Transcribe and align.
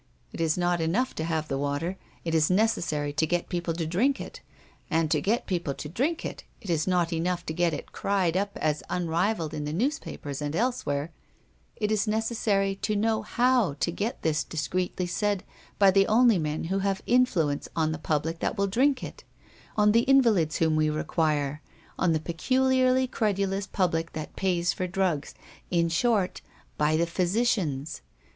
It 0.33 0.41
is 0.41 0.57
not 0.57 0.81
enough 0.81 1.13
to 1.13 1.23
have 1.23 1.47
the 1.47 1.59
water, 1.59 1.95
it 2.25 2.33
is 2.33 2.49
necessary 2.49 3.13
to 3.13 3.27
get 3.27 3.49
people 3.49 3.75
to 3.75 3.85
drink 3.85 4.19
it; 4.19 4.41
and 4.89 5.11
to 5.11 5.21
get 5.21 5.45
people 5.45 5.75
to 5.75 5.87
drink 5.87 6.25
it, 6.25 6.43
it 6.59 6.71
is 6.71 6.87
not 6.87 7.13
enough 7.13 7.45
to 7.45 7.53
get 7.53 7.71
it 7.71 7.91
cried 7.91 8.35
up 8.35 8.57
as 8.59 8.81
unrivaled 8.89 9.53
in 9.53 9.65
the 9.65 9.71
newspapers 9.71 10.41
and 10.41 10.55
elsewhere; 10.55 11.11
it 11.75 11.91
is 11.91 12.07
necessary 12.07 12.73
to 12.77 12.95
know 12.95 13.21
how 13.21 13.73
to 13.75 13.91
get 13.91 14.23
this 14.23 14.43
discreetly 14.43 15.05
said 15.05 15.43
by 15.77 15.91
the 15.91 16.07
only 16.07 16.39
men 16.39 16.63
who 16.63 16.79
have 16.79 17.03
influence 17.05 17.69
on 17.75 17.91
the 17.91 17.99
public 17.99 18.39
that 18.39 18.57
will 18.57 18.65
drink 18.65 19.03
it, 19.03 19.23
on 19.77 19.91
the 19.91 20.09
invalids 20.09 20.55
whom 20.57 20.75
we 20.75 20.89
require, 20.89 21.61
on 21.99 22.11
the 22.11 22.19
peculiarly 22.19 23.05
credulous 23.05 23.67
public 23.67 24.13
that 24.13 24.35
pays 24.35 24.73
for 24.73 24.87
drugs 24.87 25.35
in 25.69 25.89
short, 25.89 26.41
by 26.75 26.97
the 26.97 27.05
physicians. 27.05 28.01